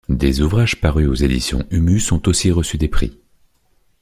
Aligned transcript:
Des 0.09 0.41
ouvrages 0.41 0.81
parus 0.81 1.07
aux 1.07 1.13
éditions 1.13 1.63
HumuS 1.69 2.11
ont 2.11 2.23
aussi 2.25 2.49
reçus 2.49 2.79
des 2.79 2.87
prix. 2.87 3.19